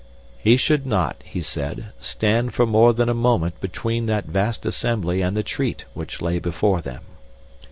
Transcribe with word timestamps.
'He 0.39 0.59
would 0.67 0.87
not,' 0.87 1.21
he 1.23 1.41
said, 1.41 1.91
'stand 1.99 2.55
for 2.55 2.65
more 2.65 2.91
than 2.91 3.07
a 3.07 3.13
moment 3.13 3.61
between 3.61 4.07
that 4.07 4.25
vast 4.25 4.65
assembly 4.65 5.21
and 5.21 5.35
the 5.35 5.43
treat 5.43 5.85
which 5.93 6.23
lay 6.23 6.39
before 6.39 6.81
them. 6.81 7.03